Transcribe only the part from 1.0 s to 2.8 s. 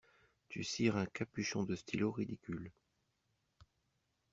capuchon de stylo ridicule.